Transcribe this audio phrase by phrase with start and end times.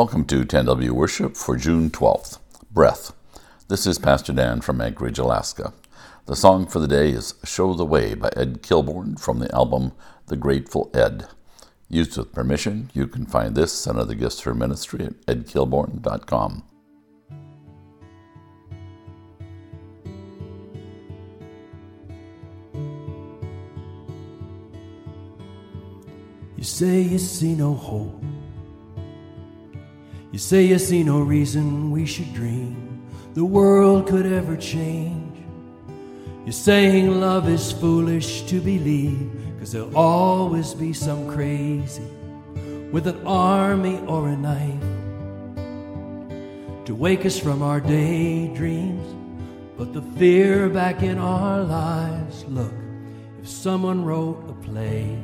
[0.00, 2.38] Welcome to 10W Worship for June 12th.
[2.70, 3.12] Breath.
[3.68, 5.74] This is Pastor Dan from Anchorage, Alaska.
[6.24, 9.92] The song for the day is Show the Way by Ed Kilbourne from the album
[10.28, 11.26] The Grateful Ed.
[11.90, 16.64] Used with permission, you can find this and other gifts for ministry at edkilbourne.com.
[26.56, 28.29] You say you see no hope.
[30.40, 33.04] Say you see no reason we should dream
[33.34, 35.36] the world could ever change.
[36.46, 42.08] You're saying love is foolish to believe, cause there'll always be some crazy
[42.90, 44.80] with an army or a knife
[46.86, 49.06] to wake us from our daydreams.
[49.76, 52.72] But the fear back in our lives look,
[53.42, 55.18] if someone wrote a play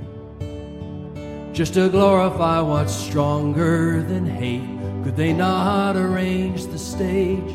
[1.56, 4.68] just to glorify what's stronger than hate.
[5.02, 7.50] Could they not arrange the stage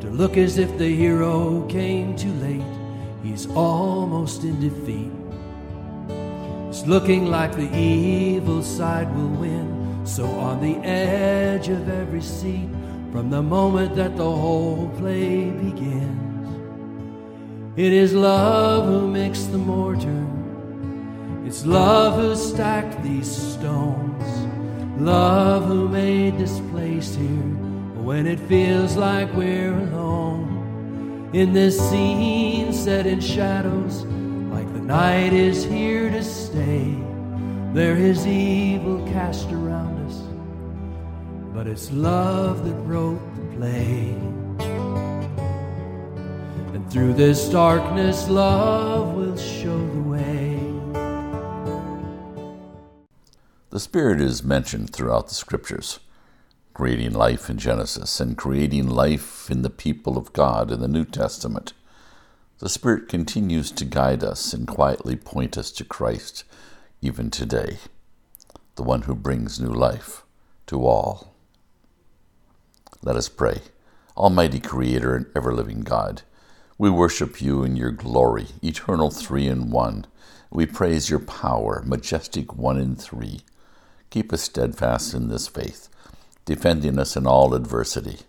[0.00, 2.60] to look as if the hero came too late?
[3.22, 5.10] He's almost in defeat.
[6.68, 10.02] It's looking like the evil side will win.
[10.04, 12.68] So, on the edge of every seat,
[13.10, 16.58] from the moment that the whole play begins,
[17.74, 20.33] it is love who makes the mortar
[21.54, 24.24] it's love who stacked these stones,
[25.00, 27.54] love who made this place here
[28.02, 31.30] when it feels like we're alone.
[31.32, 34.02] In this scene set in shadows,
[34.52, 36.92] like the night is here to stay.
[37.72, 40.22] There is evil cast around us,
[41.54, 44.10] but it's love that wrote the play.
[46.74, 50.53] And through this darkness, love will show the way.
[53.74, 55.98] The Spirit is mentioned throughout the Scriptures,
[56.74, 61.04] creating life in Genesis and creating life in the people of God in the New
[61.04, 61.72] Testament.
[62.60, 66.44] The Spirit continues to guide us and quietly point us to Christ
[67.02, 67.78] even today,
[68.76, 70.22] the one who brings new life
[70.68, 71.34] to all.
[73.02, 73.62] Let us pray.
[74.16, 76.22] Almighty Creator and ever living God,
[76.78, 80.06] we worship you in your glory, eternal three in one.
[80.52, 83.40] We praise your power, majestic one in three.
[84.14, 85.88] Keep us steadfast in this faith,
[86.44, 88.20] defending us in all adversity,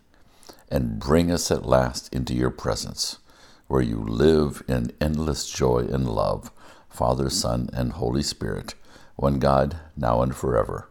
[0.67, 3.19] and bring us at last into your presence,
[3.67, 6.49] where you live in endless joy and love,
[6.89, 8.73] Father, Son, and Holy Spirit,
[9.15, 10.89] one God, now and forever.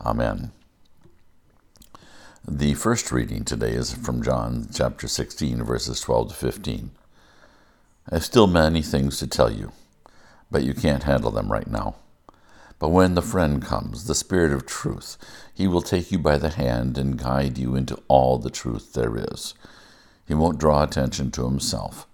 [0.00, 0.52] Amen.
[2.48, 6.90] The first reading today is from John chapter 16, verses 12 to 15.
[8.10, 9.72] I have still many things to tell you,
[10.50, 11.96] but you can't handle them right now.
[12.80, 15.18] But when the friend comes, the Spirit of truth,
[15.54, 19.16] he will take you by the hand and guide you into all the truth there
[19.16, 19.52] is.
[20.26, 22.06] He won't draw attention to himself,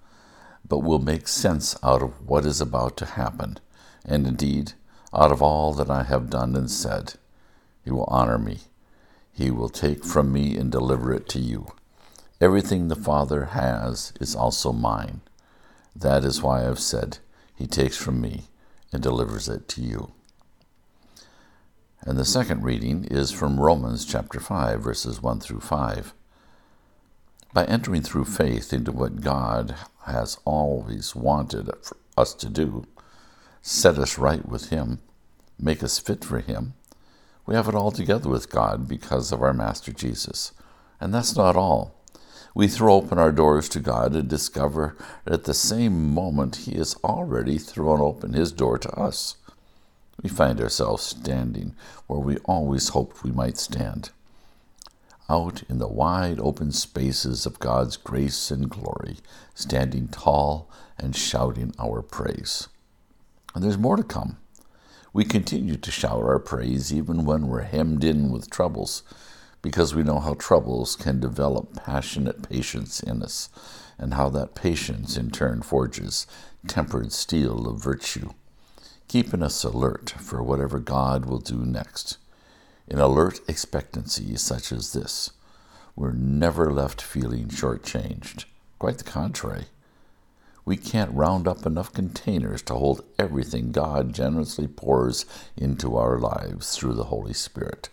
[0.68, 3.58] but will make sense out of what is about to happen,
[4.04, 4.72] and indeed,
[5.14, 7.14] out of all that I have done and said.
[7.84, 8.62] He will honor me.
[9.32, 11.68] He will take from me and deliver it to you.
[12.40, 15.20] Everything the Father has is also mine.
[15.94, 17.18] That is why I have said,
[17.54, 18.48] He takes from me
[18.92, 20.10] and delivers it to you.
[22.06, 26.14] And the second reading is from Romans chapter 5, verses 1 through 5.
[27.52, 29.74] By entering through faith into what God
[30.04, 31.68] has always wanted
[32.16, 32.84] us to do,
[33.60, 35.00] set us right with Him,
[35.58, 36.74] make us fit for Him,
[37.44, 40.52] we have it all together with God because of our Master Jesus.
[41.00, 42.00] And that's not all.
[42.54, 46.76] We throw open our doors to God and discover that at the same moment He
[46.78, 49.38] has already thrown open His door to us
[50.22, 51.74] we find ourselves standing
[52.06, 54.10] where we always hoped we might stand,
[55.28, 59.18] out in the wide open spaces of God's grace and glory,
[59.54, 62.68] standing tall and shouting our praise.
[63.54, 64.38] And there's more to come.
[65.12, 69.02] We continue to shout our praise even when we're hemmed in with troubles,
[69.62, 73.48] because we know how troubles can develop passionate patience in us,
[73.98, 76.26] and how that patience in turn forges
[76.66, 78.30] tempered steel of virtue
[79.08, 82.18] keeping us alert for whatever God will do next.
[82.88, 85.30] In alert expectancy such as this,
[85.94, 88.44] we're never left feeling shortchanged.
[88.78, 89.66] Quite the contrary.
[90.64, 95.24] We can't round up enough containers to hold everything God generously pours
[95.56, 97.88] into our lives through the Holy Spirit.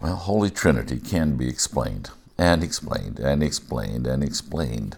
[0.00, 4.96] Well, Holy Trinity can be explained and explained and explained and explained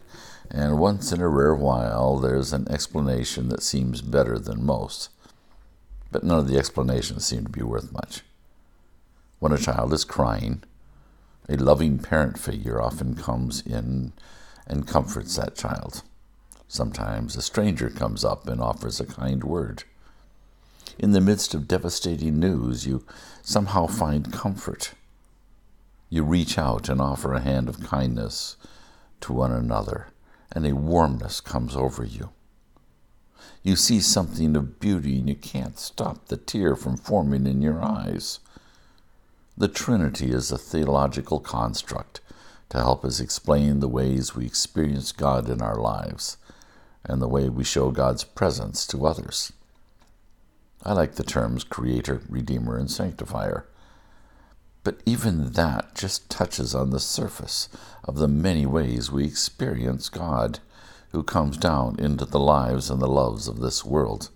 [0.55, 5.09] and once in a rare while there's an explanation that seems better than most.
[6.11, 8.21] but none of the explanations seem to be worth much.
[9.39, 10.63] When a child is crying,
[11.49, 14.13] a loving parent figure often comes in
[14.67, 16.03] and comforts that child.
[16.69, 19.85] Sometimes a stranger comes up and offers a kind word.
[20.99, 23.05] In the midst of devastating news, you
[23.43, 24.93] somehow find comfort.
[26.11, 28.57] You reach out and offer a hand of kindness
[29.23, 30.09] to one another,
[30.55, 32.31] and a warmness comes over you.
[33.63, 37.83] You see something of beauty, and you can't stop the tear from forming in your
[37.83, 38.41] eyes.
[39.57, 42.21] The Trinity is a theological construct
[42.71, 46.39] to help us explain the ways we experience God in our lives
[47.05, 49.53] and the way we show God's presence to others.
[50.83, 53.67] I like the terms Creator, Redeemer, and Sanctifier.
[54.85, 57.69] But even that just touches on the surface
[58.05, 60.59] of the many ways we experience God,
[61.11, 64.31] who comes down into the lives and the loves of this world.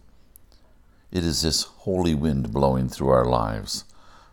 [1.11, 3.85] It is this holy wind blowing through our lives,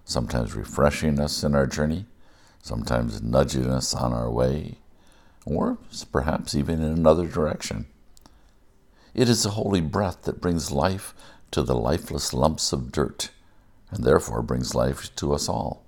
[0.05, 2.05] sometimes refreshing us in our journey,
[2.61, 4.79] sometimes nudging us on our way,
[5.45, 5.77] or
[6.11, 7.87] perhaps even in another direction.
[9.13, 11.13] It is the holy breath that brings life
[11.51, 13.29] to the lifeless lumps of dirt,
[13.89, 15.85] and therefore brings life to us all.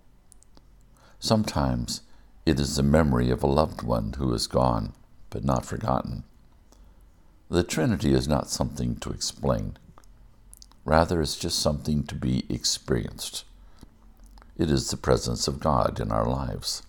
[1.19, 2.01] Sometimes
[2.45, 4.93] it is the memory of a loved one who is gone,
[5.29, 6.23] but not forgotten.
[7.49, 9.77] The Trinity is not something to explain.
[10.83, 13.43] Rather, it's just something to be experienced.
[14.57, 16.83] It is the presence of God in our lives.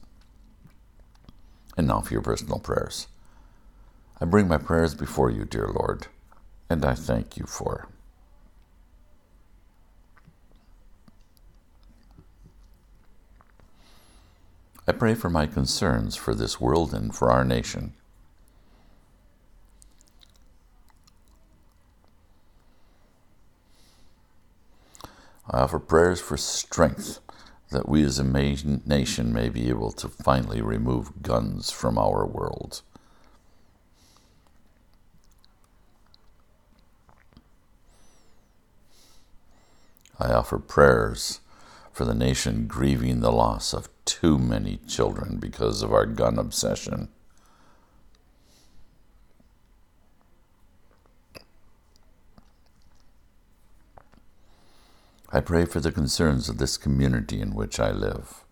[1.76, 3.06] And now for your personal prayers.
[4.20, 6.06] I bring my prayers before you, dear Lord,
[6.70, 7.88] and I thank you for.
[14.88, 17.94] I pray for my concerns for this world and for our nation.
[25.50, 27.18] I offer prayers for strength
[27.70, 32.82] that we as a nation may be able to finally remove guns from our world.
[40.18, 41.40] I offer prayers
[41.92, 47.08] for the nation grieving the loss of too many children because of our gun obsession.
[55.30, 58.44] I pray for the concerns of this community in which I live.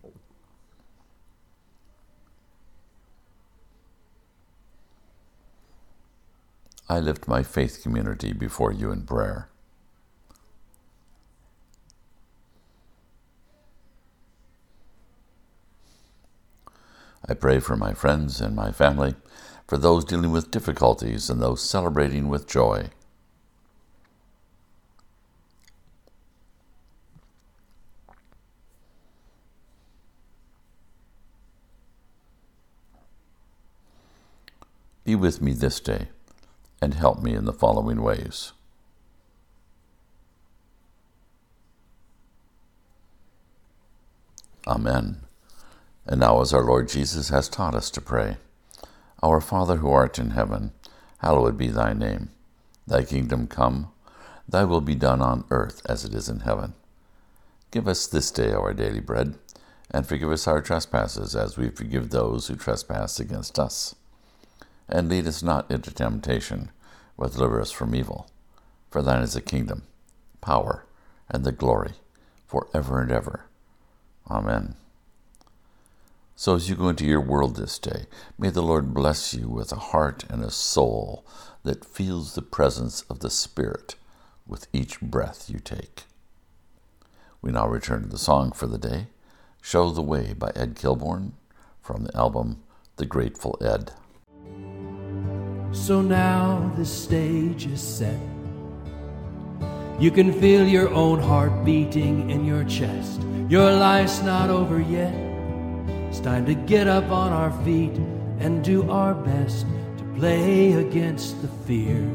[6.87, 9.49] I lift my faith community before you in prayer.
[17.27, 19.15] I pray for my friends and my family,
[19.67, 22.89] for those dealing with difficulties and those celebrating with joy.
[35.03, 36.09] Be with me this day
[36.81, 38.53] and help me in the following ways.
[44.67, 45.21] Amen.
[46.07, 48.37] And now, as our Lord Jesus has taught us to pray,
[49.23, 50.71] Our Father who art in heaven,
[51.17, 52.29] hallowed be thy name.
[52.85, 53.91] Thy kingdom come,
[54.47, 56.73] thy will be done on earth as it is in heaven.
[57.71, 59.33] Give us this day our daily bread,
[59.89, 63.95] and forgive us our trespasses as we forgive those who trespass against us.
[64.87, 66.69] And lead us not into temptation,
[67.17, 68.29] but deliver us from evil.
[68.91, 69.83] For thine is the kingdom,
[70.41, 70.85] power,
[71.29, 71.93] and the glory,
[72.45, 73.45] for ever and ever.
[74.29, 74.75] Amen.
[76.37, 79.71] So, as you go into your world this day, may the Lord bless you with
[79.71, 81.25] a heart and a soul
[81.63, 83.95] that feels the presence of the Spirit
[84.45, 86.03] with each breath you take.
[87.41, 89.07] We now return to the song for the day,
[89.61, 91.31] Show the Way by Ed Kilbourne
[91.81, 92.63] from the album
[92.97, 93.93] The Grateful Ed.
[95.71, 98.19] So now the stage is set.
[99.99, 103.21] You can feel your own heart beating in your chest.
[103.47, 105.34] Your life's not over yet.
[106.15, 107.91] It's time to get up on our feet
[108.39, 109.65] and do our best
[109.97, 112.07] to play against the fear.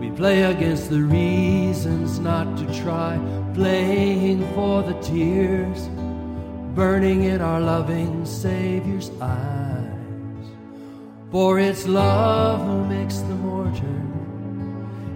[0.00, 3.20] We play against the reasons not to try,
[3.52, 5.86] playing for the tears,
[6.74, 10.46] burning in our loving Savior's eyes.
[11.30, 14.00] For it's love who makes the mortar,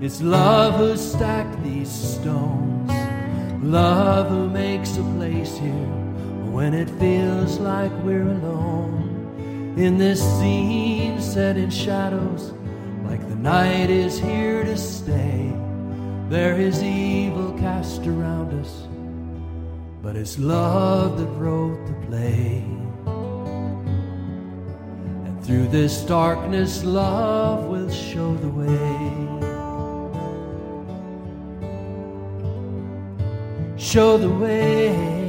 [0.03, 2.93] it's love who stacked these stones,
[3.63, 6.08] love who makes a place here
[6.59, 12.53] when it feels like we're alone in this scene set in shadows,
[13.05, 15.53] like the night is here to stay.
[16.29, 18.89] There is evil cast around us,
[20.03, 22.65] but it's love that wrote the play.
[25.27, 29.13] And through this darkness, love will show the way.
[33.77, 35.28] Show the way.